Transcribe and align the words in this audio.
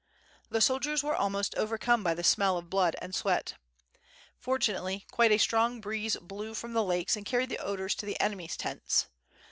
The 0.49 0.61
soldiers 0.61 1.03
were 1.03 1.15
almost 1.15 1.53
overcome 1.53 2.03
by 2.03 2.15
the 2.15 2.23
smell 2.23 2.57
of 2.57 2.71
blood 2.71 2.95
and 2.99 3.13
sweat. 3.13 3.53
Fortunately 4.35 5.05
quite 5.11 5.31
a 5.31 5.37
strong 5.37 5.79
breeze 5.79 6.17
blew 6.19 6.55
from 6.55 6.73
the 6.73 6.83
lakes 6.83 7.15
and 7.15 7.23
carried 7.23 7.49
the 7.49 7.59
odors 7.59 7.93
to 7.97 8.07
the 8.07 8.19
enemy's 8.19 8.57
tents. 8.57 9.05